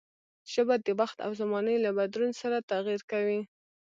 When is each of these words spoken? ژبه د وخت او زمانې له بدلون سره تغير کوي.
ژبه 0.53 0.75
د 0.85 0.87
وخت 0.99 1.17
او 1.25 1.31
زمانې 1.41 1.75
له 1.85 1.91
بدلون 1.97 2.31
سره 2.41 2.65
تغير 2.71 3.01
کوي. 3.11 3.41